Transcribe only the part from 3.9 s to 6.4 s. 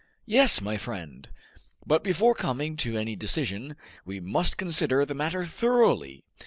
we must consider the matter thoroughly.